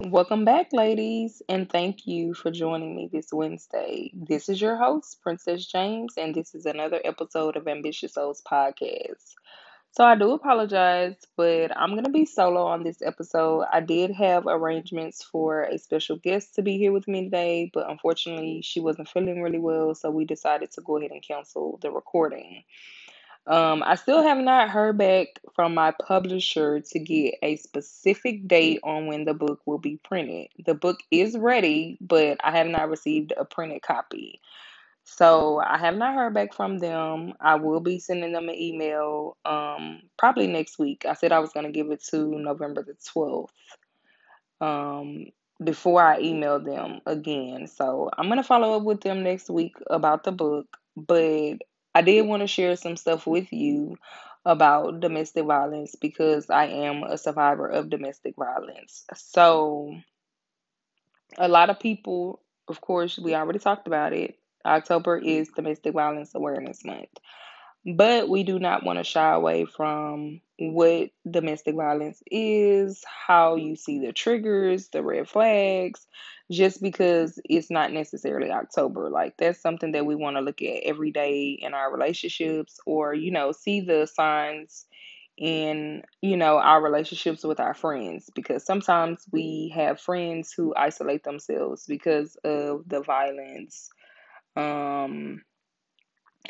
[0.00, 4.10] Welcome back, ladies, and thank you for joining me this Wednesday.
[4.14, 9.34] This is your host, Princess James, and this is another episode of Ambitious Souls Podcast.
[9.92, 13.66] So, I do apologize, but I'm going to be solo on this episode.
[13.72, 17.88] I did have arrangements for a special guest to be here with me today, but
[17.88, 21.90] unfortunately, she wasn't feeling really well, so we decided to go ahead and cancel the
[21.90, 22.64] recording.
[23.46, 28.78] Um, I still have not heard back from my publisher to get a specific date
[28.84, 30.48] on when the book will be printed.
[30.64, 34.40] The book is ready, but I have not received a printed copy.
[35.04, 37.34] So I have not heard back from them.
[37.40, 41.04] I will be sending them an email um, probably next week.
[41.08, 43.48] I said I was going to give it to November the 12th
[44.60, 45.26] um,
[45.62, 47.66] before I email them again.
[47.66, 50.66] So I'm going to follow up with them next week about the book.
[50.96, 51.54] But
[51.94, 53.96] I did want to share some stuff with you
[54.44, 59.04] about domestic violence because I am a survivor of domestic violence.
[59.14, 59.94] So,
[61.38, 64.38] a lot of people, of course, we already talked about it.
[64.64, 67.08] October is Domestic Violence Awareness Month.
[67.84, 73.74] But we do not want to shy away from what domestic violence is, how you
[73.74, 76.06] see the triggers, the red flags,
[76.50, 79.10] just because it's not necessarily October.
[79.10, 83.14] Like, that's something that we want to look at every day in our relationships or,
[83.14, 84.86] you know, see the signs
[85.36, 91.24] in, you know, our relationships with our friends because sometimes we have friends who isolate
[91.24, 93.90] themselves because of the violence.
[94.54, 95.42] Um,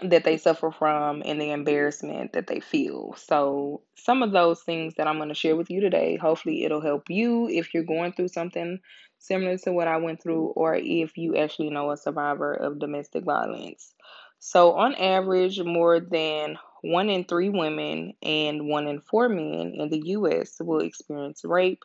[0.03, 3.15] that they suffer from and the embarrassment that they feel.
[3.17, 6.81] So, some of those things that I'm going to share with you today, hopefully, it'll
[6.81, 8.79] help you if you're going through something
[9.19, 13.25] similar to what I went through, or if you actually know a survivor of domestic
[13.25, 13.93] violence.
[14.39, 19.89] So, on average, more than one in three women and one in four men in
[19.91, 20.57] the U.S.
[20.59, 21.85] will experience rape,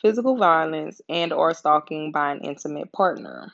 [0.00, 3.52] physical violence, and or stalking by an intimate partner.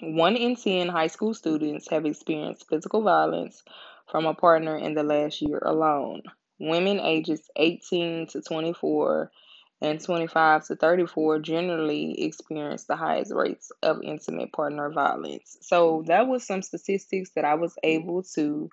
[0.00, 3.62] One in 10 high school students have experienced physical violence
[4.10, 6.22] from a partner in the last year alone.
[6.58, 9.30] Women ages 18 to 24
[9.82, 15.58] and 25 to 34 generally experience the highest rates of intimate partner violence.
[15.60, 18.70] So, that was some statistics that I was able to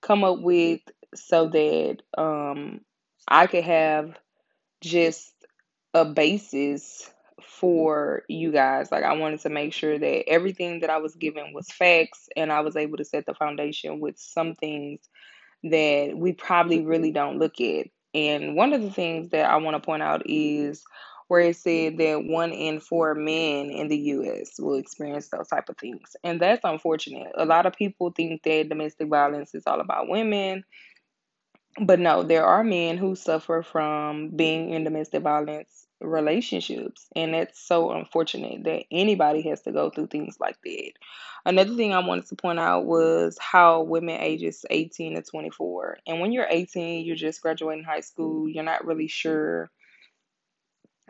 [0.00, 0.80] come up with
[1.14, 2.80] so that um,
[3.26, 4.16] I could have
[4.80, 5.32] just
[5.94, 7.10] a basis
[7.44, 8.90] for you guys.
[8.90, 12.52] Like, I wanted to make sure that everything that I was given was facts and
[12.52, 15.00] I was able to set the foundation with some things
[15.64, 17.86] that we probably really don't look at.
[18.14, 20.84] And one of the things that I want to point out is
[21.28, 25.68] where it said that one in four men in the US will experience those type
[25.68, 26.14] of things.
[26.22, 27.32] And that's unfortunate.
[27.36, 30.64] A lot of people think that domestic violence is all about women.
[31.80, 37.06] But no, there are men who suffer from being in domestic violence relationships.
[37.16, 40.92] And that's so unfortunate that anybody has to go through things like that.
[41.46, 45.98] Another thing I wanted to point out was how women ages 18 to 24.
[46.06, 49.70] And when you're 18, you're just graduating high school, you're not really sure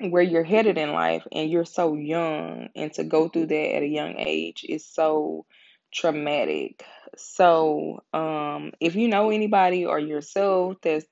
[0.00, 3.82] where you're headed in life and you're so young and to go through that at
[3.82, 5.46] a young age is so
[5.92, 6.84] traumatic.
[7.16, 11.06] So, um, if you know anybody or yourself that's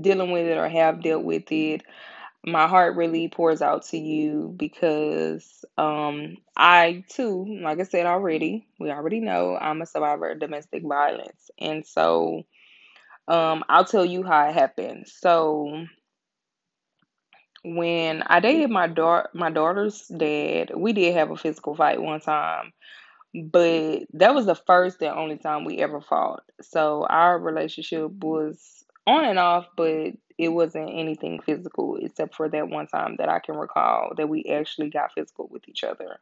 [0.00, 1.82] dealing with it or have dealt with it,
[2.46, 8.66] my heart really pours out to you because um, I too, like I said already,
[8.78, 11.50] we already know I'm a survivor of domestic violence.
[11.58, 12.42] And so
[13.28, 15.08] um, I'll tell you how it happened.
[15.08, 15.86] So
[17.64, 22.20] when I dated my daughter my daughter's dad, we did have a physical fight one
[22.20, 22.72] time.
[23.34, 26.44] But that was the first and only time we ever fought.
[26.62, 32.68] So our relationship was on and off, but it wasn't anything physical except for that
[32.68, 36.18] one time that I can recall that we actually got physical with each other.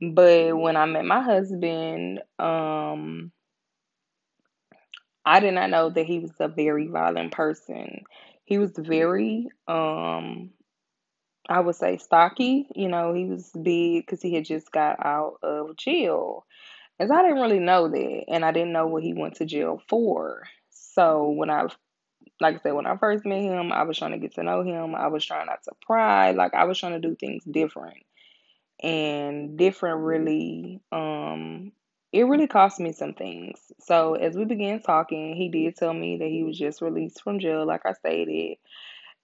[0.00, 3.32] But when I met my husband, um,
[5.24, 8.04] I did not know that he was a very violent person.
[8.44, 10.50] He was very, um,
[11.48, 12.68] I would say, stocky.
[12.74, 16.46] You know, he was big because he had just got out of jail.
[17.00, 19.82] As I didn't really know that, and I didn't know what he went to jail
[19.88, 20.44] for.
[20.70, 21.66] So when I
[22.40, 24.62] like I said, when I first met him, I was trying to get to know
[24.62, 24.94] him.
[24.94, 26.32] I was trying not to pry.
[26.32, 27.98] Like I was trying to do things different.
[28.82, 31.72] And different really um
[32.12, 33.58] it really cost me some things.
[33.80, 37.38] So as we began talking, he did tell me that he was just released from
[37.38, 38.56] jail, like I stated.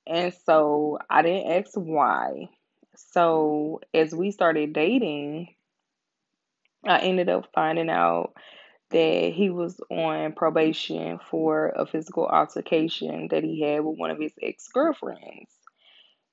[0.07, 2.51] And so I didn't ask why.
[2.97, 5.55] So as we started dating,
[6.87, 8.35] I ended up finding out
[8.95, 14.21] that he was on probation for a physical altercation that he had with one of
[14.21, 15.53] his ex girlfriends.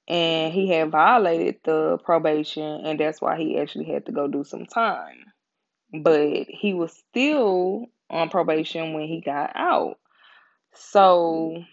[0.07, 4.43] and he had violated the probation, and that's why he actually had to go do
[4.43, 5.25] some time.
[6.03, 9.99] But he was still on probation when he got out.
[10.73, 11.63] So,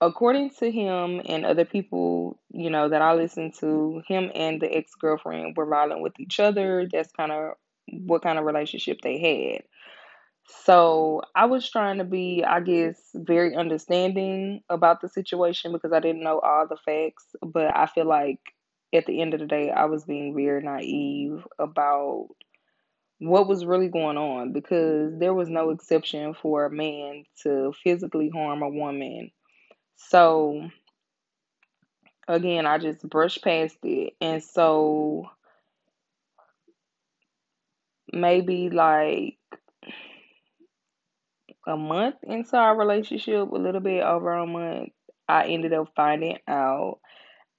[0.00, 4.74] according to him and other people, you know, that I listened to, him and the
[4.74, 6.88] ex girlfriend were violent with each other.
[6.92, 7.54] That's kind of
[7.92, 9.62] what kind of relationship they had.
[10.64, 16.00] So I was trying to be, I guess, very understanding about the situation because I
[16.00, 17.26] didn't know all the facts.
[17.42, 18.40] But I feel like
[18.92, 22.28] at the end of the day, I was being very naive about
[23.18, 28.30] what was really going on because there was no exception for a man to physically
[28.30, 29.30] harm a woman.
[29.96, 30.68] So
[32.26, 34.14] again, I just brushed past it.
[34.20, 35.30] And so
[38.12, 39.38] maybe like
[41.66, 44.90] a month into our relationship, a little bit over a month,
[45.28, 46.98] I ended up finding out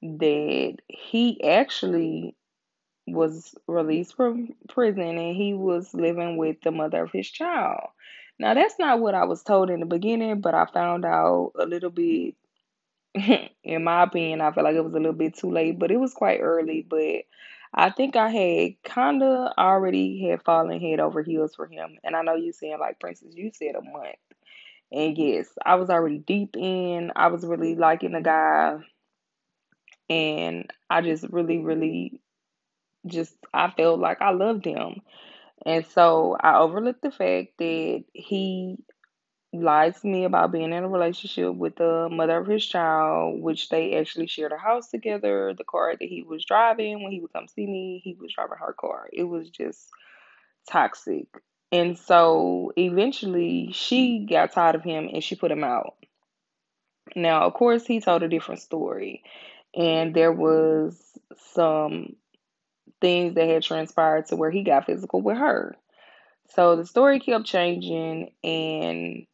[0.01, 2.35] that he actually
[3.07, 7.89] was released from prison and he was living with the mother of his child.
[8.39, 11.65] Now, that's not what I was told in the beginning, but I found out a
[11.65, 12.35] little bit,
[13.63, 15.97] in my opinion, I felt like it was a little bit too late, but it
[15.97, 16.85] was quite early.
[16.87, 17.23] But
[17.73, 21.97] I think I had kind of already had fallen head over heels for him.
[22.03, 24.15] And I know you saying, like, Princess, you said a month.
[24.91, 27.11] And yes, I was already deep in.
[27.15, 28.79] I was really liking the guy.
[30.09, 32.19] And I just really, really
[33.07, 35.01] just, I felt like I loved him.
[35.65, 38.77] And so I overlooked the fact that he
[39.53, 43.69] lied to me about being in a relationship with the mother of his child, which
[43.69, 45.53] they actually shared a house together.
[45.57, 48.57] The car that he was driving when he would come see me, he was driving
[48.59, 49.09] her car.
[49.11, 49.89] It was just
[50.69, 51.27] toxic.
[51.71, 55.95] And so eventually she got tired of him and she put him out.
[57.15, 59.23] Now, of course, he told a different story.
[59.75, 61.01] And there was
[61.53, 62.15] some
[62.99, 65.75] things that had transpired to where he got physical with her.
[66.49, 69.25] So the story kept changing and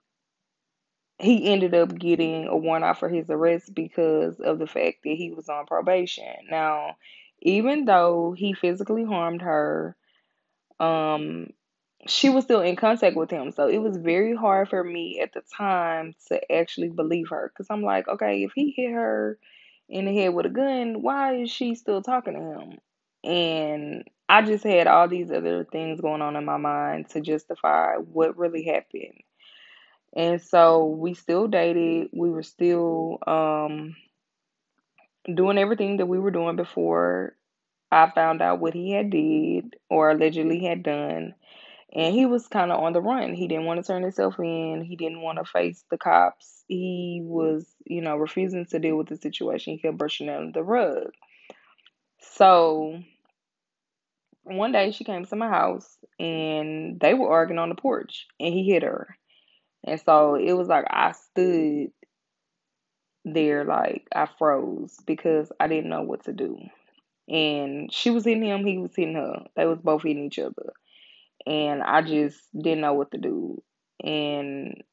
[1.20, 5.16] he ended up getting a warrant out for his arrest because of the fact that
[5.16, 6.26] he was on probation.
[6.50, 6.98] Now,
[7.42, 9.96] even though he physically harmed her,
[10.80, 11.48] um,
[12.08, 13.52] she was still in contact with him.
[13.52, 17.68] So it was very hard for me at the time to actually believe her because
[17.70, 19.40] I'm like, okay, if he hit her
[19.90, 22.80] in the head with a gun, why is she still talking to him?
[23.24, 27.96] And I just had all these other things going on in my mind to justify
[27.98, 29.22] what really happened.
[30.16, 32.10] And so we still dated.
[32.14, 33.96] We were still um,
[35.34, 37.36] doing everything that we were doing before
[37.92, 41.36] I found out what he had did or allegedly had done.
[41.94, 43.34] And he was kind of on the run.
[43.34, 44.84] He didn't want to turn himself in.
[44.88, 46.64] He didn't want to face the cops.
[46.68, 49.74] He was, you know, refusing to deal with the situation.
[49.74, 51.12] He kept brushing under the rug.
[52.20, 53.00] So
[54.44, 58.54] one day she came to my house and they were arguing on the porch and
[58.54, 59.16] he hit her.
[59.88, 61.92] And so it was like I stood
[63.24, 66.60] there like I froze because I didn't know what to do.
[67.30, 69.46] And she was hitting him, he was hitting her.
[69.56, 70.74] They was both hitting each other.
[71.46, 73.64] And I just didn't know what to do.
[74.04, 74.84] And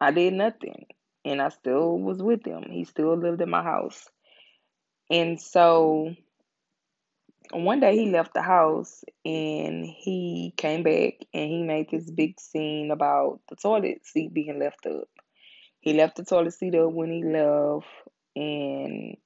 [0.00, 0.86] I did nothing.
[1.24, 2.64] And I still was with him.
[2.70, 4.08] He still lived in my house.
[5.10, 6.14] And so
[7.52, 12.38] one day he left the house and he came back and he made this big
[12.40, 15.08] scene about the toilet seat being left up.
[15.80, 17.86] He left the toilet seat up when he left
[18.36, 19.16] and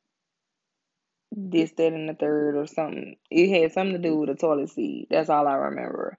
[1.33, 3.17] this, that, and the third or something.
[3.31, 5.09] It had something to do with the toilet seat.
[5.11, 6.19] That's all I remember.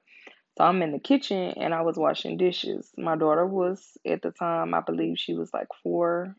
[0.58, 2.92] So I'm in the kitchen and I was washing dishes.
[2.98, 6.36] My daughter was at the time, I believe she was like four,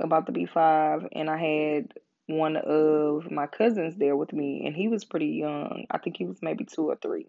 [0.00, 1.92] about to be five, and I had
[2.26, 5.86] one of my cousins there with me, and he was pretty young.
[5.90, 7.28] I think he was maybe two or three.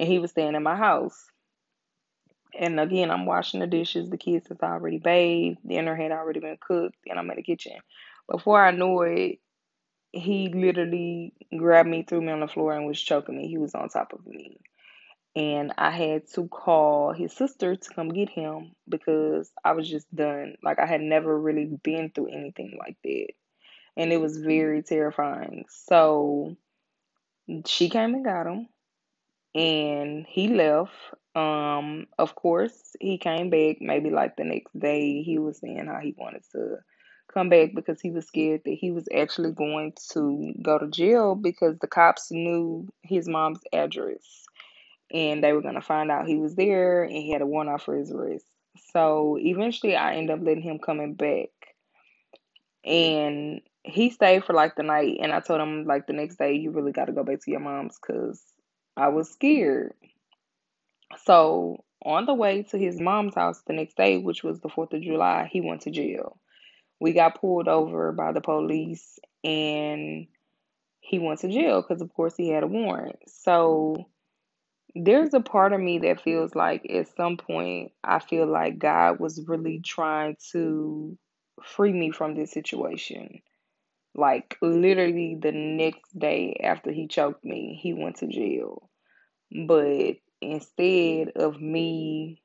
[0.00, 1.26] And he was staying in my house.
[2.58, 4.08] And again, I'm washing the dishes.
[4.08, 5.58] The kids had already bathed.
[5.66, 7.76] Dinner had already been cooked, and I'm in the kitchen.
[8.30, 9.38] Before I knew it,
[10.12, 13.48] he literally grabbed me, threw me on the floor, and was choking me.
[13.48, 14.58] He was on top of me.
[15.36, 20.12] And I had to call his sister to come get him because I was just
[20.14, 20.56] done.
[20.62, 23.28] Like, I had never really been through anything like that
[23.96, 25.64] and it was very terrifying.
[25.68, 26.56] So
[27.66, 28.68] she came and got him,
[29.54, 30.92] and he left.
[31.34, 35.22] Um, of course, he came back maybe like the next day.
[35.22, 36.78] He was saying how he wanted to
[37.32, 41.34] come back because he was scared that he was actually going to go to jail
[41.34, 44.46] because the cops knew his mom's address
[45.12, 47.70] and they were going to find out he was there and he had a warrant
[47.70, 48.46] out for his arrest.
[48.92, 51.50] So eventually I ended up letting him coming back
[52.84, 56.54] And he stayed for like the night, and I told him like the next day,
[56.54, 58.42] you really got to go back to your mom's because
[58.96, 59.94] I was scared.
[61.24, 64.92] So on the way to his mom's house the next day, which was the 4th
[64.92, 66.38] of July, he went to jail.
[67.00, 70.26] We got pulled over by the police and
[71.00, 73.18] he went to jail because, of course, he had a warrant.
[73.28, 74.06] So
[74.94, 79.20] there's a part of me that feels like at some point I feel like God
[79.20, 81.16] was really trying to
[81.62, 83.40] free me from this situation.
[84.16, 88.88] Like literally the next day after he choked me, he went to jail.
[89.66, 92.40] But instead of me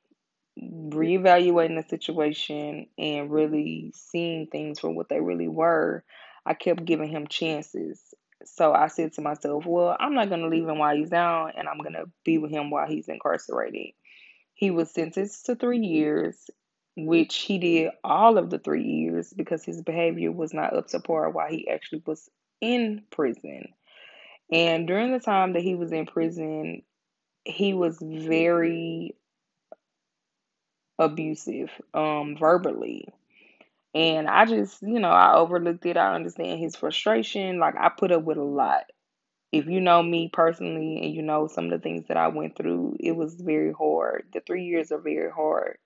[0.60, 6.04] reevaluating the situation and really seeing things for what they really were,
[6.44, 8.00] I kept giving him chances.
[8.44, 11.52] So I said to myself, well, I'm not going to leave him while he's down,
[11.56, 13.94] and I'm going to be with him while he's incarcerated.
[14.54, 16.50] He was sentenced to three years,
[16.96, 21.00] which he did all of the three years because his behavior was not up to
[21.00, 22.28] par while he actually was
[22.60, 23.68] in prison.
[24.52, 26.82] And during the time that he was in prison,
[27.44, 29.16] he was very
[30.98, 33.08] abusive um verbally.
[33.94, 35.96] And i just you know i overlooked it.
[35.96, 37.58] I understand his frustration.
[37.58, 38.84] Like i put up with a lot.
[39.52, 42.56] If you know me personally and you know some of the things that i went
[42.56, 44.26] through it was very hard.
[44.34, 45.78] The three years are very hard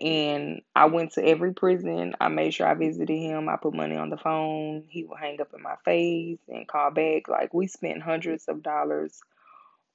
[0.00, 3.96] and i went to every prison i made sure i visited him i put money
[3.96, 7.66] on the phone he would hang up in my face and call back like we
[7.66, 9.20] spent hundreds of dollars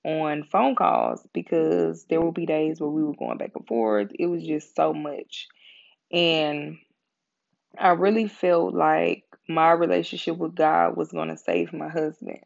[0.03, 4.11] on phone calls because there would be days where we were going back and forth.
[4.17, 5.47] It was just so much.
[6.11, 6.77] And
[7.77, 12.43] I really felt like my relationship with God was going to save my husband.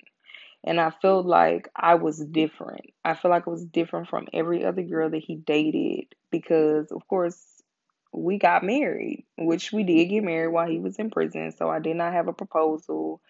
[0.68, 2.82] And I felt like I was different.
[3.06, 7.08] I feel like I was different from every other girl that he dated because, of
[7.08, 7.42] course,
[8.12, 11.54] we got married, which we did get married while he was in prison.
[11.54, 13.22] So I did not have a proposal.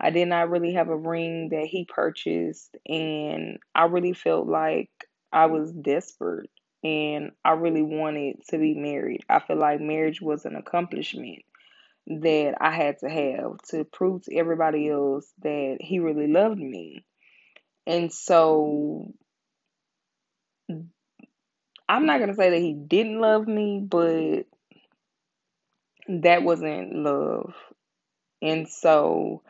[0.00, 4.90] I did not really have a ring that he purchased, and I really felt like
[5.30, 6.50] I was desperate
[6.82, 9.24] and I really wanted to be married.
[9.28, 11.42] I feel like marriage was an accomplishment
[12.06, 17.04] that I had to have to prove to everybody else that he really loved me.
[17.86, 19.12] And so
[21.88, 24.46] I'm not going to say that he didn't love me, but
[26.08, 27.54] that wasn't love.
[28.42, 29.42] And so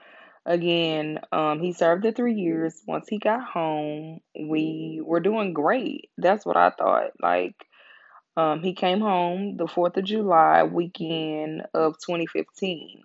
[0.46, 2.80] Again, um, he served the three years.
[2.86, 6.08] Once he got home, we were doing great.
[6.18, 7.10] That's what I thought.
[7.20, 7.56] Like,
[8.36, 13.04] um, he came home the 4th of July weekend of 2015.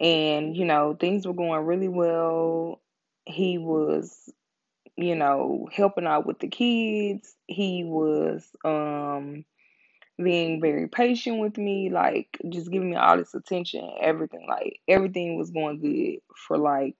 [0.00, 2.80] And, you know, things were going really well.
[3.26, 4.30] He was,
[4.96, 7.34] you know, helping out with the kids.
[7.48, 9.44] He was, um,
[10.22, 14.46] being very patient with me, like just giving me all this attention, everything.
[14.48, 16.96] Like everything was going good for like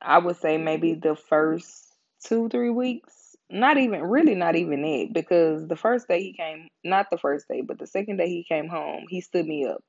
[0.00, 1.94] I would say maybe the first
[2.24, 3.25] two, three weeks.
[3.48, 7.46] Not even really not even it because the first day he came not the first
[7.48, 9.84] day, but the second day he came home, he stood me up.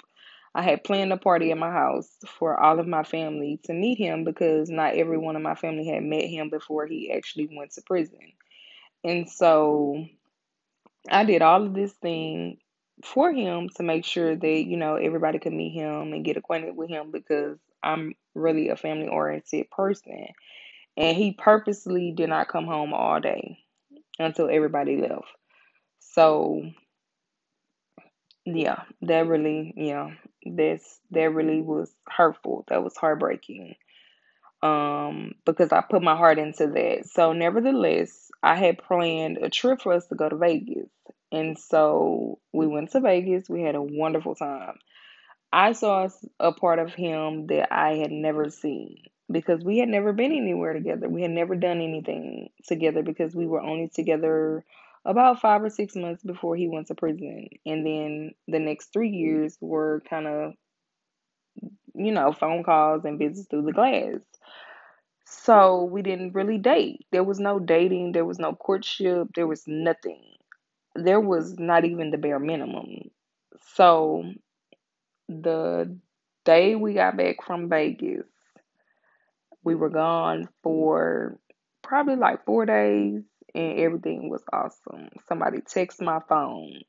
[0.54, 3.98] I had planned a party at my house for all of my family to meet
[3.98, 7.82] him because not everyone in my family had met him before he actually went to
[7.82, 8.34] prison.
[9.04, 10.06] And so
[11.10, 12.58] I did all of this thing
[13.04, 16.76] for him to make sure that, you know, everybody could meet him and get acquainted
[16.76, 20.28] with him because I'm really a family oriented person.
[20.98, 23.60] And he purposely did not come home all day
[24.20, 25.27] until everybody left.
[26.00, 26.63] So
[28.46, 30.12] yeah, that really yeah,
[30.44, 32.66] this that really was hurtful.
[32.70, 33.75] That was heartbreaking
[34.62, 37.08] um, because I put my heart into that.
[37.12, 40.89] So, nevertheless, I had planned a trip for us to go to Vegas.
[41.32, 43.50] And so we went to Vegas.
[43.50, 44.77] We had a wonderful time.
[45.51, 46.08] I saw
[46.39, 48.98] a part of him that I had never seen
[49.32, 51.10] because we had never been anywhere together.
[51.10, 54.64] We had never done anything together because we were only together
[55.06, 57.50] about five or six months before he went to prison.
[57.66, 60.54] And then the next three years were kind of,
[61.96, 64.20] you know, phone calls and visits through the glass.
[65.26, 67.06] So we didn't really date.
[67.12, 70.22] There was no dating, there was no courtship, there was nothing.
[70.96, 73.12] There was not even the bare minimum.
[73.76, 74.24] So
[75.28, 75.98] the
[76.46, 78.26] day we got back from Vegas,
[79.68, 81.40] we were gone for
[81.84, 83.24] probably like four days
[83.56, 85.10] and everything was awesome.
[85.30, 86.82] Somebody texted my phone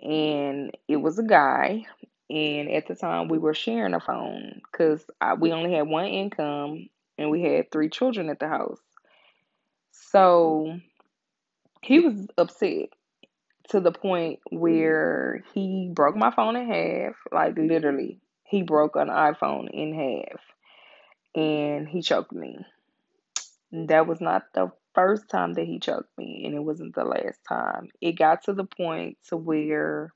[0.00, 1.84] and it was a guy.
[2.30, 5.04] And at the time, we were sharing a phone because
[5.40, 8.80] we only had one income and we had three children at the house.
[10.12, 10.78] So
[11.82, 12.90] he was upset.
[13.70, 18.20] to the point where he broke my phone in half, like literally.
[18.44, 20.40] He broke an iPhone in half
[21.34, 22.58] and he choked me.
[23.72, 27.40] That was not the first time that he choked me and it wasn't the last
[27.48, 27.88] time.
[28.00, 30.12] It got to the point to where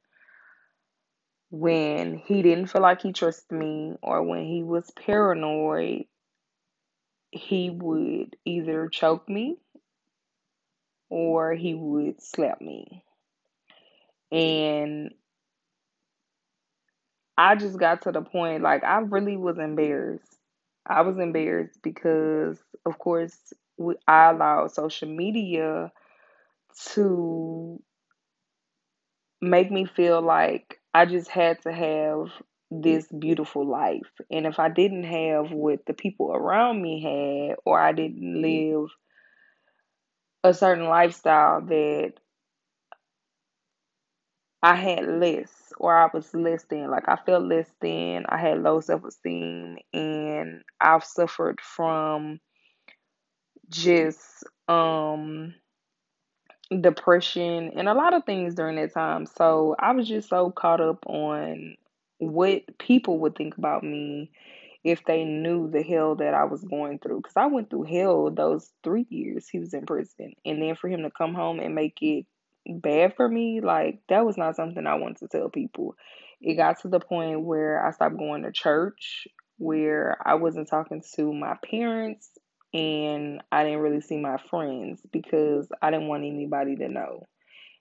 [1.50, 6.04] when he didn't feel like he trusted me or when he was paranoid,
[7.30, 9.56] he would either choke me
[11.10, 13.02] or he would slap me.
[14.30, 15.12] And
[17.36, 20.37] I just got to the point like I really was embarrassed.
[20.88, 25.92] I was embarrassed because, of course, we, I allowed social media
[26.94, 27.80] to
[29.40, 32.32] make me feel like I just had to have
[32.70, 34.10] this beautiful life.
[34.30, 38.90] And if I didn't have what the people around me had, or I didn't live
[40.44, 42.14] a certain lifestyle that
[44.62, 48.62] I had less, or I was less than, like I felt less than, I had
[48.62, 52.40] low self esteem, and I've suffered from
[53.70, 55.54] just um
[56.80, 59.26] depression and a lot of things during that time.
[59.26, 61.76] So I was just so caught up on
[62.18, 64.30] what people would think about me
[64.84, 67.18] if they knew the hell that I was going through.
[67.18, 70.34] Because I went through hell those three years he was in prison.
[70.44, 72.26] And then for him to come home and make it
[72.68, 75.94] bad for me, like that was not something I wanted to tell people.
[76.40, 81.02] It got to the point where I stopped going to church, where I wasn't talking
[81.16, 82.30] to my parents
[82.72, 87.26] and I didn't really see my friends because I didn't want anybody to know.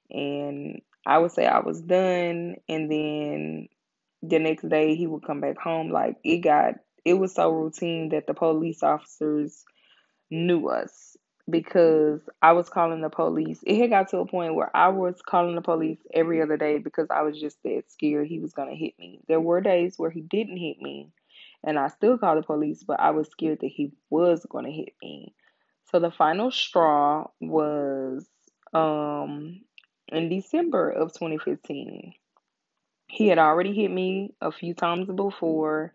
[0.10, 3.68] And I would say I was done, and then
[4.22, 5.92] the next day he would come back home.
[5.92, 6.76] Like it got,
[7.06, 9.64] it was so routine that the police officers
[10.32, 11.18] knew us
[11.50, 13.60] because I was calling the police.
[13.66, 16.78] It had got to a point where I was calling the police every other day
[16.78, 19.22] because I was just that scared he was going to hit me.
[19.28, 21.10] There were days where he didn't hit me,
[21.64, 24.72] and I still called the police, but I was scared that he was going to
[24.72, 25.34] hit me.
[25.92, 28.28] So the final straw was
[28.74, 29.62] um
[30.10, 32.14] in December of 2015.
[33.10, 35.94] He had already hit me a few times before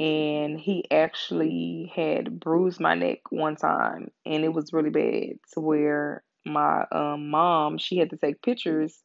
[0.00, 5.60] and he actually had bruised my neck one time and it was really bad to
[5.60, 9.00] where my um, mom she had to take pictures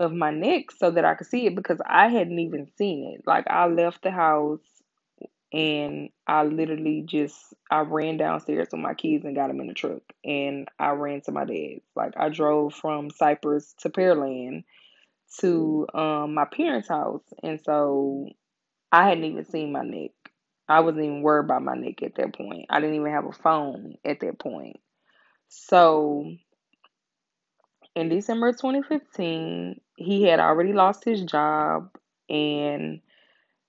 [0.00, 3.22] of my neck so that I could see it because I hadn't even seen it.
[3.26, 4.60] Like I left the house
[5.52, 7.36] and I literally just
[7.70, 11.20] I ran downstairs with my kids and got them in the truck and I ran
[11.22, 11.82] to my dad's.
[11.94, 14.64] Like I drove from Cypress to Pearland
[15.40, 18.28] to um my parents' house and so
[18.92, 20.12] I hadn't even seen my neck.
[20.68, 22.66] I wasn't even worried about my neck at that point.
[22.70, 24.80] I didn't even have a phone at that point.
[25.48, 26.34] So
[27.94, 31.90] in December 2015, he had already lost his job
[32.28, 33.00] and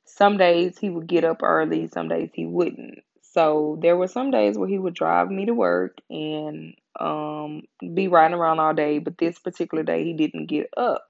[0.05, 2.99] some days he would get up early, some days he wouldn't.
[3.21, 8.07] So there were some days where he would drive me to work and um, be
[8.07, 11.07] riding around all day, but this particular day he didn't get up.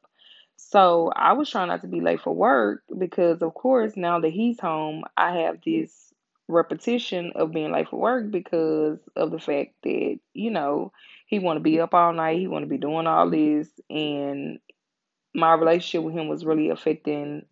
[0.58, 4.30] So I was trying not to be late for work because, of course, now that
[4.30, 6.14] he's home, I have this
[6.48, 10.92] repetition of being late for work because of the fact that you know
[11.28, 13.60] he want to be up all night, he want to be doing all mm-hmm.
[13.60, 14.60] this, and
[15.34, 17.46] my relationship with him was really affecting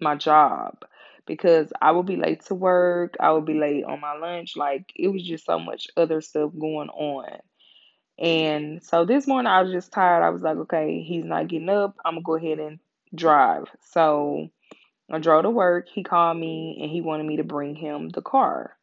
[0.00, 0.78] my job
[1.26, 4.92] because I would be late to work, I would be late on my lunch, like
[4.94, 7.40] it was just so much other stuff going on.
[8.20, 10.22] And so this morning I was just tired.
[10.22, 11.96] I was like, okay, he's not getting up.
[12.04, 12.78] I'm gonna go ahead and
[13.14, 13.64] drive.
[13.80, 14.50] So
[15.10, 15.88] I drove to work.
[15.88, 18.76] He called me and he wanted me to bring him the car.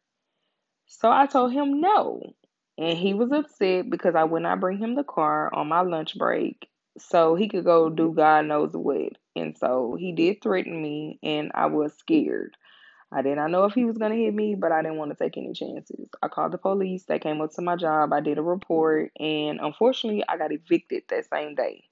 [0.86, 2.34] So I told him no.
[2.76, 6.16] And he was upset because I would not bring him the car on my lunch
[6.16, 9.12] break so he could go do God knows what.
[9.36, 12.56] And so he did threaten me, and I was scared.
[13.10, 15.10] I did not know if he was going to hit me, but I didn't want
[15.10, 16.08] to take any chances.
[16.22, 17.04] I called the police.
[17.04, 18.12] They came up to my job.
[18.12, 21.84] I did a report, and unfortunately, I got evicted that same day.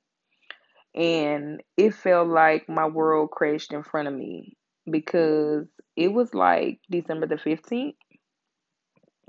[0.95, 4.57] And it felt like my world crashed in front of me
[4.91, 7.97] because it was like December the 15th.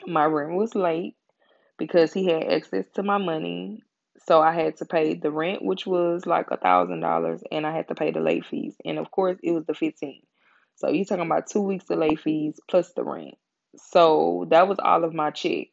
[0.05, 1.15] My rent was late
[1.77, 3.83] because he had access to my money.
[4.25, 7.75] So I had to pay the rent, which was like a thousand dollars, and I
[7.75, 8.75] had to pay the late fees.
[8.85, 10.26] And of course, it was the 15th.
[10.77, 13.35] So you're talking about two weeks of late fees plus the rent.
[13.75, 15.67] So that was all of my check.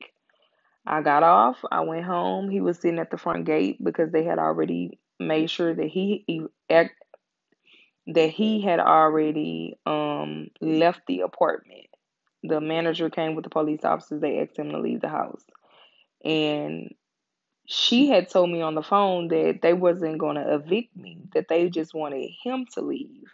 [0.86, 1.64] I got off.
[1.70, 2.50] I went home.
[2.50, 6.24] He was sitting at the front gate because they had already made sure that he,
[6.26, 11.86] he that he had already um left the apartment.
[12.42, 14.20] The manager came with the police officers.
[14.20, 15.42] They asked him to leave the house,
[16.24, 16.94] and
[17.66, 21.48] she had told me on the phone that they wasn't going to evict me, that
[21.48, 23.24] they just wanted him to leave.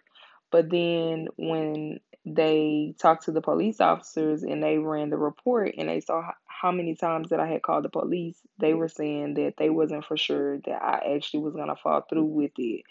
[0.50, 5.88] But then when they talked to the police officers and they ran the report and
[5.88, 9.54] they saw how many times that I had called the police, they were saying that
[9.56, 12.82] they wasn't for sure that I actually was going to fall through with it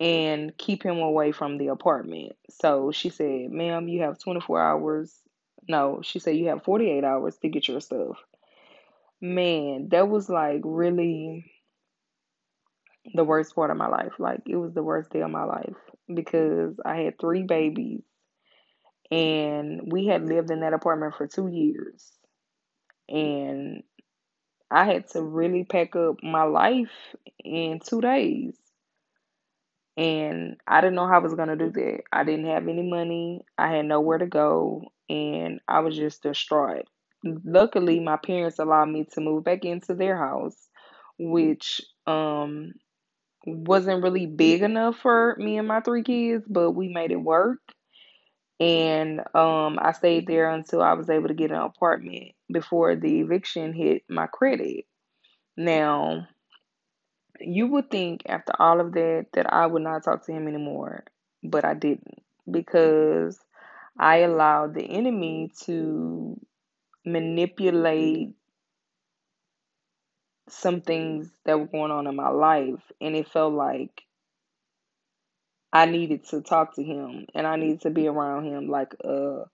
[0.00, 2.32] and keep him away from the apartment.
[2.50, 5.14] So she said, Ma'am, you have 24 hours.
[5.68, 8.18] No, she said, You have 48 hours to get your stuff.
[9.20, 11.50] Man, that was like really
[13.12, 14.12] the worst part of my life.
[14.18, 15.76] Like, it was the worst day of my life
[16.12, 18.02] because I had three babies
[19.10, 22.12] and we had lived in that apartment for two years.
[23.08, 23.82] And
[24.70, 26.92] I had to really pack up my life
[27.44, 28.58] in two days.
[29.96, 32.02] And I didn't know how I was going to do that.
[32.12, 36.86] I didn't have any money, I had nowhere to go, and I was just distraught.
[37.24, 40.68] Luckily, my parents allowed me to move back into their house,
[41.18, 42.72] which um
[43.46, 47.60] wasn't really big enough for me and my three kids, but we made it work.
[48.60, 53.20] And um, I stayed there until I was able to get an apartment before the
[53.20, 54.86] eviction hit my credit.
[55.56, 56.28] Now,
[57.40, 61.04] you would think after all of that that I would not talk to him anymore,
[61.42, 63.38] but I didn't because
[63.98, 66.40] I allowed the enemy to
[67.04, 68.34] manipulate
[70.48, 70.84] some mm-hmm.
[70.84, 74.02] things that were going on in my life, and it felt like
[75.72, 79.44] I needed to talk to him and I needed to be around him like a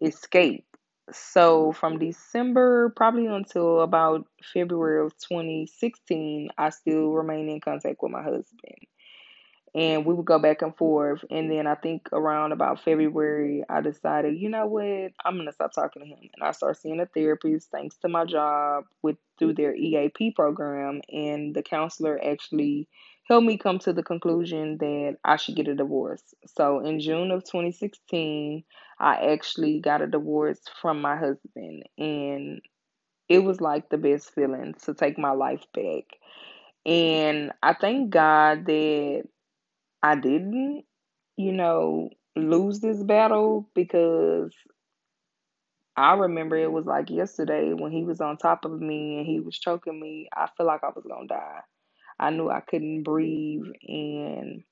[0.00, 0.64] escape.
[1.12, 1.78] So mm-hmm.
[1.78, 8.22] from December probably until about February of 2016, I still remain in contact with my
[8.22, 8.86] husband
[9.76, 11.22] and we would go back and forth.
[11.30, 15.74] And then I think around about February, I decided, you know what, I'm gonna stop
[15.74, 19.52] talking to him, and I started seeing a therapist thanks to my job with through
[19.52, 22.88] their EAP program, and the counselor actually
[23.28, 26.22] helped me come to the conclusion that I should get a divorce.
[26.46, 28.64] So in June of 2016,
[28.98, 32.62] I actually got a divorce from my husband, and
[33.28, 36.04] it was like the best feeling to take my life back.
[36.86, 39.24] And I thank God that
[40.02, 40.84] I didn't,
[41.36, 44.52] you know, lose this battle because
[45.96, 49.40] I remember it was like yesterday when he was on top of me and he
[49.40, 50.28] was choking me.
[50.34, 51.60] I felt like I was going to die.
[52.18, 54.62] I knew I couldn't breathe and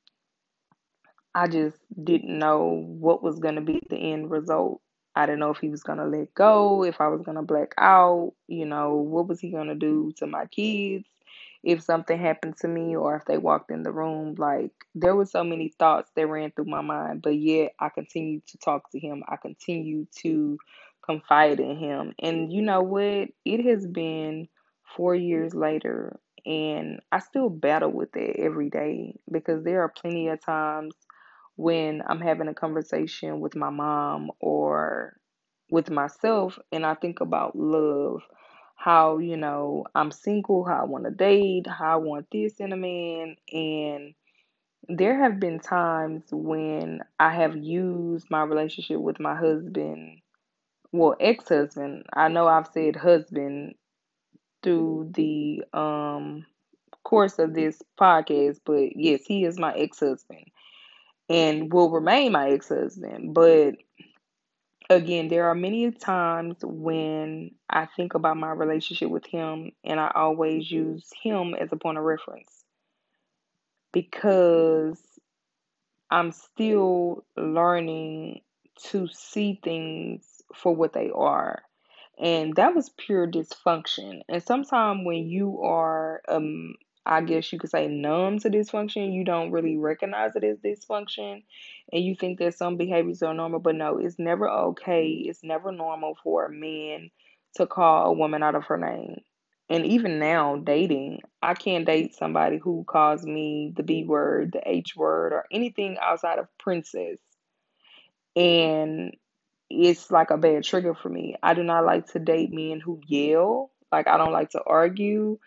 [1.35, 4.81] I just didn't know what was going to be the end result.
[5.17, 7.43] I didn't know if he was going to let go, if I was going to
[7.43, 11.07] black out, you know, what was he going to do to my kids
[11.65, 14.35] if something happened to me or if they walked in the room.
[14.39, 18.47] Like, there were so many thoughts that ran through my mind, but yet I continued
[18.49, 19.25] to talk to him.
[19.29, 20.59] I continued to
[21.05, 22.15] confide in him.
[22.21, 23.29] And you know what?
[23.45, 24.49] It has been
[24.97, 30.29] four years later, and I still battle with it every day because there are plenty
[30.29, 30.95] of times
[31.57, 35.17] when I'm having a conversation with my mom or
[35.71, 38.23] with myself and I think about love,
[38.75, 42.73] how, you know, I'm single, how I want to date, how I want this in
[42.73, 43.37] a man.
[43.53, 44.15] And
[44.89, 50.21] there have been times when I have used my relationship with my husband,
[50.93, 52.07] well, ex husband.
[52.13, 53.75] I know I've said husband
[54.63, 56.47] through the um
[57.05, 60.47] course of this podcast, but yes, he is my ex husband
[61.29, 63.35] and will remain my ex husband.
[63.35, 63.77] But
[64.95, 70.11] again, there are many times when I think about my relationship with him and I
[70.15, 72.65] always use him as a point of reference
[73.93, 75.01] because
[76.11, 78.41] I'm still learning
[78.91, 81.63] to see things for what they are.
[82.19, 84.23] And that was pure dysfunction.
[84.29, 86.75] And sometimes when you are um
[87.07, 91.43] I guess you could say numb to dysfunction, you don't really recognize it as dysfunction
[91.93, 95.07] and you think that some behaviors are normal, but no, it's never okay.
[95.07, 97.11] It's never normal for a man
[97.57, 99.21] to call a woman out of her name.
[99.71, 104.63] And even now, dating, I can't date somebody who calls me the B word, the
[104.69, 107.19] H word, or anything outside of princess.
[108.37, 109.17] And
[109.71, 111.37] it's like a bad trigger for me.
[111.43, 113.71] I do not like to date men who yell.
[113.91, 115.39] Like, I don't like to argue.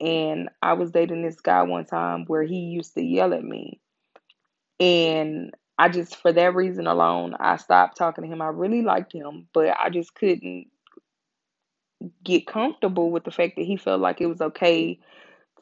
[0.00, 3.80] And I was dating this guy one time where he used to yell at me.
[4.80, 8.42] And I just, for that reason alone, I stopped talking to him.
[8.42, 10.68] I really liked him, but I just couldn't
[12.22, 14.98] get comfortable with the fact that he felt like it was okay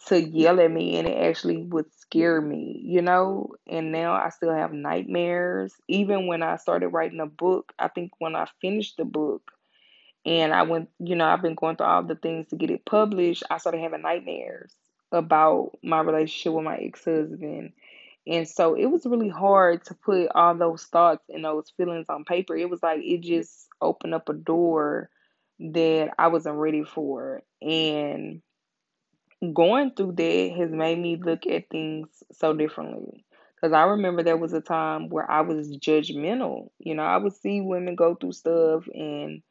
[0.07, 3.51] to yell at me and it actually would scare me, you know?
[3.69, 5.75] And now I still have nightmares.
[5.89, 9.53] Even when I started writing a book, I think when I finished the book,
[10.25, 12.85] and I went, you know, I've been going through all the things to get it
[12.85, 13.43] published.
[13.51, 14.73] I started having nightmares
[15.11, 17.73] about my relationship with my ex husband.
[18.27, 22.25] And so it was really hard to put all those thoughts and those feelings on
[22.25, 22.57] paper.
[22.57, 25.11] It was like it just opened up a door
[25.59, 27.43] that I wasn't ready for.
[27.61, 28.43] And
[29.53, 33.25] going through that has made me look at things so differently.
[33.57, 36.71] Because I remember there was a time where I was judgmental.
[36.79, 39.43] You know, I would see women go through stuff and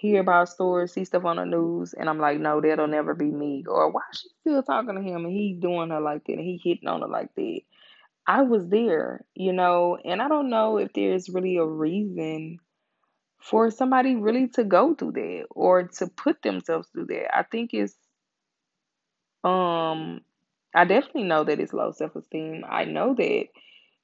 [0.00, 3.26] hear about stories, see stuff on the news, and I'm like, no, that'll never be
[3.26, 3.64] me.
[3.68, 6.60] Or why she still talking to him and he doing her like that and he
[6.62, 7.60] hitting on her like that?
[8.26, 12.58] I was there, you know, and I don't know if there's really a reason
[13.40, 17.36] for somebody really to go through that or to put themselves through that.
[17.36, 17.96] I think it's
[19.44, 20.20] um
[20.74, 22.64] I definitely know that it's low self esteem.
[22.68, 23.46] I know that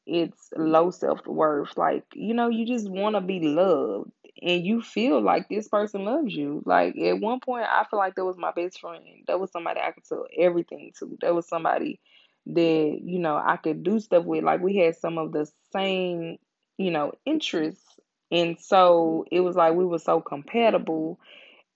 [0.07, 1.77] it's low self worth.
[1.79, 6.05] Like, you know, you just want to be loved and you feel like this person
[6.05, 6.62] loves you.
[6.66, 9.05] Like, at one point, I feel like that was my best friend.
[9.27, 11.16] That was somebody I could tell everything to.
[11.22, 12.01] That was somebody
[12.46, 14.44] that, you know, I could do stuff with.
[14.44, 16.38] Like, we had some of the same,
[16.79, 17.85] you know, interests.
[18.31, 21.18] And so it was like we were so compatible.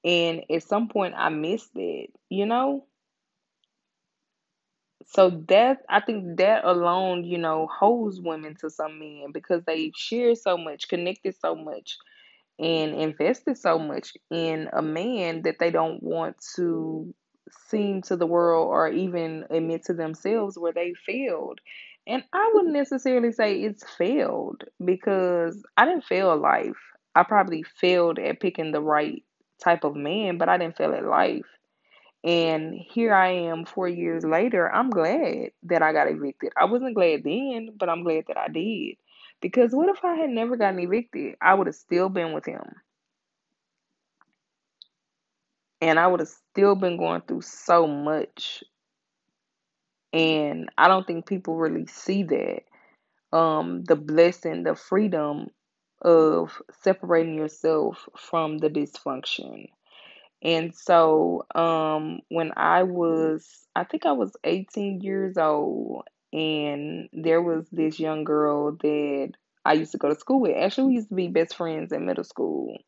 [0.04, 2.84] And at some point, I missed it, you know?
[5.06, 9.92] So that I think that alone, you know, holds women to some men because they
[9.96, 11.98] share so much, connected so much,
[12.60, 17.12] and invested so much in a man that they don't want to
[17.68, 21.58] seem to the world or even admit to themselves where they failed.
[22.06, 22.80] And I wouldn't mm-hmm.
[22.80, 26.76] necessarily say it's failed because I didn't fail life.
[27.14, 29.24] I probably failed at picking the right
[29.62, 31.46] type of man, but I didn't fail at life.
[32.22, 34.70] And here I am four years later.
[34.70, 36.52] I'm glad that I got evicted.
[36.56, 38.96] I wasn't glad then, but I'm glad that I did.
[39.40, 41.36] Because what if I had never gotten evicted?
[41.40, 42.62] I would have still been with him.
[45.80, 48.62] And I would have still been going through so much.
[50.12, 52.62] And I don't think people really see that.
[53.32, 55.48] Um, the blessing, the freedom
[56.02, 59.68] of separating yourself from the dysfunction.
[60.42, 67.42] And so, um, when I was, I think I was 18 years old, and there
[67.42, 69.32] was this young girl that
[69.64, 70.56] I used to go to school with.
[70.56, 72.78] Actually, we used to be best friends in middle school.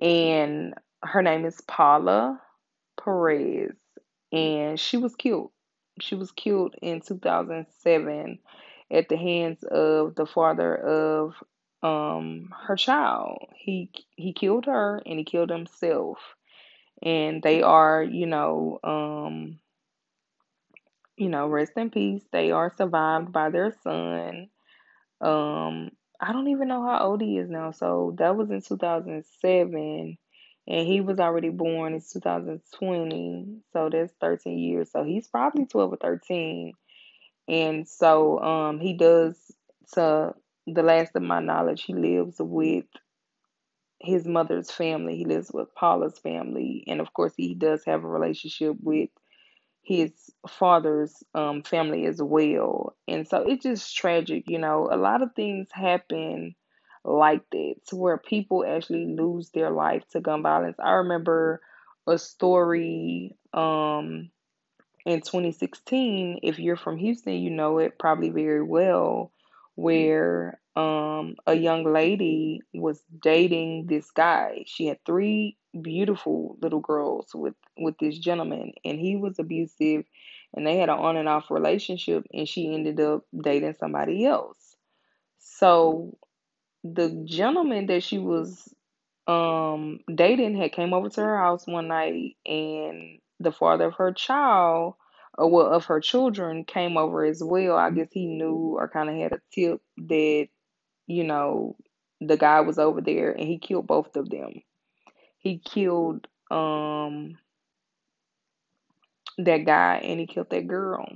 [0.00, 2.40] And her name is Paula
[3.02, 3.72] Perez,
[4.32, 5.50] and she was killed.
[6.00, 8.38] She was killed in 2007
[8.90, 11.34] at the hands of the father of
[11.82, 13.48] um her child.
[13.56, 16.18] He he killed her and he killed himself
[17.02, 19.58] and they are, you know, um,
[21.16, 22.22] you know, rest in peace.
[22.32, 24.48] They are survived by their son.
[25.20, 27.70] Um, I don't even know how old he is now.
[27.72, 30.18] So that was in 2007
[30.66, 33.58] and he was already born in 2020.
[33.72, 34.90] So that's 13 years.
[34.92, 36.72] So he's probably 12 or 13.
[37.48, 39.36] And so um he does
[39.94, 40.34] to
[40.66, 42.86] the last of my knowledge, he lives with
[44.00, 45.16] his mother's family.
[45.16, 49.10] He lives with Paula's family, and of course, he does have a relationship with
[49.84, 50.12] his
[50.48, 52.96] father's um, family as well.
[53.06, 54.88] And so it's just tragic, you know.
[54.90, 56.54] A lot of things happen
[57.04, 60.76] like that to where people actually lose their life to gun violence.
[60.82, 61.60] I remember
[62.06, 64.30] a story um,
[65.04, 69.32] in 2016, if you're from Houston, you know it probably very well,
[69.74, 74.64] where um, a young lady was dating this guy.
[74.66, 80.04] She had three beautiful little girls with with this gentleman, and he was abusive,
[80.54, 84.76] and they had an on and off relationship, and she ended up dating somebody else.
[85.38, 86.16] So
[86.84, 88.74] the gentleman that she was
[89.26, 94.12] um dating had came over to her house one night and the father of her
[94.12, 94.94] child
[95.38, 97.76] or well of her children came over as well.
[97.76, 100.48] I guess he knew or kind of had a tip that,
[101.06, 101.76] you know,
[102.20, 104.62] the guy was over there and he killed both of them.
[105.38, 107.38] He killed um
[109.38, 111.06] that guy and he killed that girl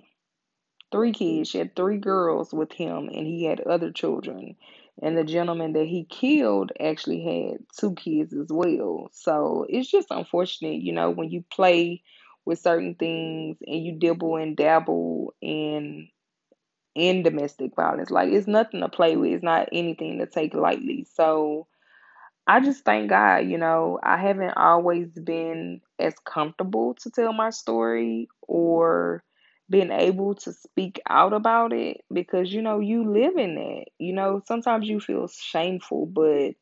[0.90, 1.50] three kids.
[1.50, 4.56] She had three girls with him, and he had other children.
[5.00, 9.10] And the gentleman that he killed actually had two kids as well.
[9.12, 12.02] So it's just unfortunate, you know, when you play
[12.44, 16.08] with certain things and you dibble and dabble in
[16.98, 18.10] in domestic violence.
[18.10, 19.32] Like it's nothing to play with.
[19.32, 21.06] It's not anything to take lightly.
[21.14, 21.68] So
[22.46, 27.50] I just thank God, you know, I haven't always been as comfortable to tell my
[27.50, 29.22] story or
[29.68, 33.88] been able to speak out about it because, you know, you live in it.
[33.98, 36.52] You know, sometimes you feel shameful, but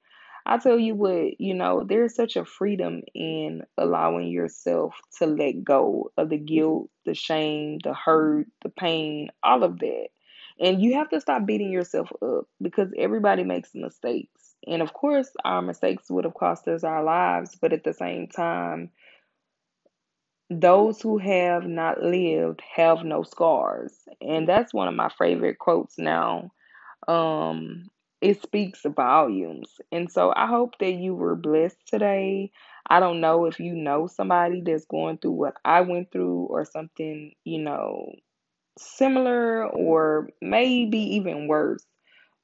[0.47, 5.63] I tell you what, you know, there's such a freedom in allowing yourself to let
[5.65, 10.09] go of the guilt, the shame, the hurt, the pain, all of that.
[10.59, 14.55] And you have to stop beating yourself up because everybody makes mistakes.
[14.67, 18.29] And of course, our mistakes would have cost us our lives, but at the same
[18.29, 18.91] time,
[20.51, 23.93] those who have not lived have no scars.
[24.21, 26.51] And that's one of my favorite quotes now.
[27.09, 27.89] Um,
[28.21, 29.81] it speaks volumes.
[29.93, 32.53] And so I hope that you were blessed today.
[32.89, 36.65] I don't know if you know somebody that's going through what I went through or
[36.65, 38.13] something, you know,
[38.79, 41.85] similar or maybe even worse.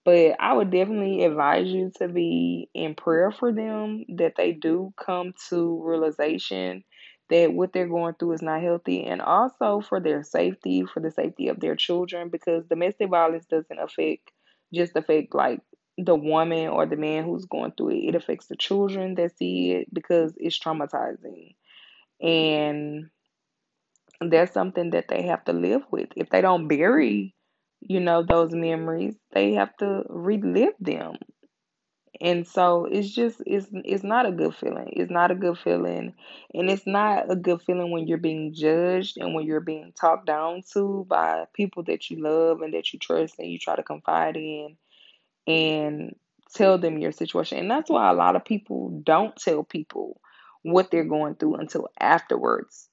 [0.04, 4.92] But I would definitely advise you to be in prayer for them that they do
[4.96, 6.84] come to realization
[7.30, 11.10] that what they're going through is not healthy and also for their safety, for the
[11.10, 14.30] safety of their children because domestic violence doesn't affect
[14.74, 15.60] just affect like
[15.98, 18.08] the woman or the man who's going through it.
[18.08, 21.54] It affects the children that see it because it's traumatizing.
[22.20, 23.10] And
[24.30, 26.08] that's something that they have to live with.
[26.16, 27.34] If they don't bury,
[27.80, 31.16] you know, those memories, they have to relive them.
[32.20, 34.92] And so it's just it's it's not a good feeling.
[34.92, 36.14] It's not a good feeling.
[36.54, 40.26] And it's not a good feeling when you're being judged and when you're being talked
[40.26, 43.82] down to by people that you love and that you trust and you try to
[43.82, 44.76] confide in
[45.46, 46.14] and
[46.54, 47.58] tell them your situation.
[47.58, 50.20] And that's why a lot of people don't tell people
[50.62, 52.88] what they're going through until afterwards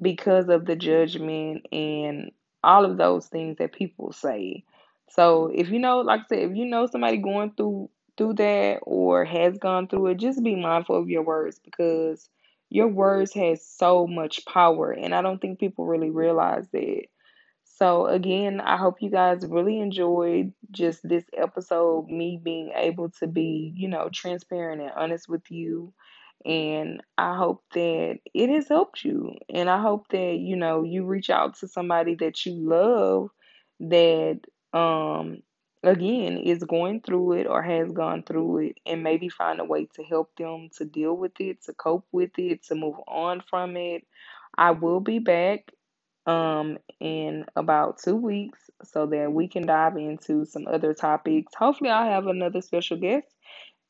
[0.00, 2.30] because of the judgment and
[2.62, 4.64] all of those things that people say.
[5.10, 8.78] So if you know, like I said, if you know somebody going through through that
[8.82, 12.28] or has gone through it, just be mindful of your words because
[12.70, 17.04] your words has so much power and I don't think people really realize that.
[17.64, 23.26] So again, I hope you guys really enjoyed just this episode, me being able to
[23.26, 25.92] be, you know, transparent and honest with you.
[26.44, 29.34] And I hope that it has helped you.
[29.48, 33.30] And I hope that, you know, you reach out to somebody that you love
[33.80, 34.40] that
[34.72, 35.42] um
[35.82, 39.86] again is going through it or has gone through it and maybe find a way
[39.94, 43.76] to help them to deal with it, to cope with it, to move on from
[43.76, 44.04] it.
[44.56, 45.72] I will be back
[46.26, 51.52] um in about two weeks so that we can dive into some other topics.
[51.54, 53.26] Hopefully, I'll have another special guest,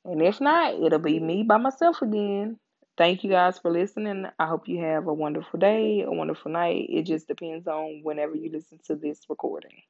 [0.04, 2.58] and if not, it'll be me by myself again.
[2.96, 4.26] Thank you guys for listening.
[4.38, 6.86] I hope you have a wonderful day, a wonderful night.
[6.88, 9.82] It just depends on whenever you listen to this recording.